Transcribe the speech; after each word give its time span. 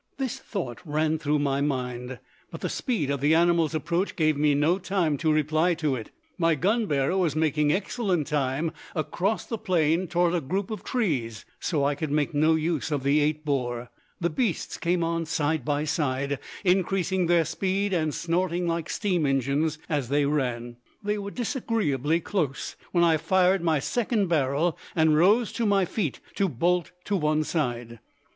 This 0.17 0.39
thought 0.39 0.79
ran 0.83 1.19
through 1.19 1.37
my 1.37 1.61
mind, 1.61 2.17
but 2.49 2.61
the 2.61 2.69
speed 2.69 3.11
of 3.11 3.21
the 3.21 3.35
animals' 3.35 3.75
approach 3.75 4.15
gave 4.15 4.35
me 4.35 4.55
no 4.55 4.79
time 4.79 5.15
to 5.17 5.31
reply 5.31 5.75
to 5.75 5.95
it. 5.95 6.09
My 6.39 6.55
gun 6.55 6.87
bearer 6.87 7.15
was 7.15 7.35
making 7.35 7.71
excellent 7.71 8.25
time 8.25 8.71
across 8.95 9.45
the 9.45 9.59
plain 9.59 10.07
toward 10.07 10.33
a 10.33 10.41
group 10.41 10.71
of 10.71 10.83
trees, 10.83 11.45
so 11.59 11.83
I 11.85 11.93
could 11.93 12.09
make 12.09 12.33
no 12.33 12.55
use 12.55 12.89
of 12.89 13.03
the 13.03 13.19
8 13.19 13.45
bore. 13.45 13.91
The 14.19 14.31
beasts 14.31 14.77
came 14.79 15.03
on 15.03 15.27
side 15.27 15.63
by 15.63 15.83
side, 15.83 16.39
increasing 16.63 17.27
their 17.27 17.45
speed 17.45 17.93
and 17.93 18.11
snorting 18.11 18.67
like 18.67 18.89
steam 18.89 19.27
engines 19.27 19.77
as 19.87 20.09
they 20.09 20.25
ran. 20.25 20.77
They 21.03 21.19
were 21.19 21.29
disagreeably 21.29 22.21
close 22.21 22.75
when 22.91 23.03
I 23.03 23.17
fired 23.17 23.61
my 23.63 23.77
second 23.77 24.25
barrel 24.29 24.79
and 24.95 25.15
rose 25.15 25.51
to 25.53 25.65
my 25.67 25.85
feet 25.85 26.19
to 26.37 26.49
bolt 26.49 26.91
to 27.05 27.15
one 27.15 27.43
side. 27.43 27.99